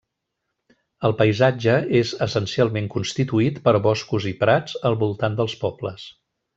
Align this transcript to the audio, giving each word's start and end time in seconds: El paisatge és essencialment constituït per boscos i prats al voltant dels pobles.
El 1.09 1.13
paisatge 1.19 1.75
és 1.99 2.15
essencialment 2.27 2.89
constituït 2.97 3.63
per 3.69 3.77
boscos 3.91 4.29
i 4.35 4.37
prats 4.43 4.83
al 4.93 5.03
voltant 5.07 5.41
dels 5.41 5.59
pobles. 5.67 6.13